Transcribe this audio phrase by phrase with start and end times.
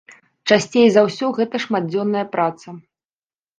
[0.55, 2.67] Часцей за ўсё, гэта шматдзённая праца.